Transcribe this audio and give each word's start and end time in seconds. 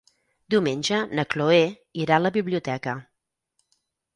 Diumenge 0.53 1.01
na 1.19 1.25
Chloé 1.35 1.59
irà 2.07 2.17
a 2.17 2.25
la 2.27 2.33
biblioteca. 2.39 2.97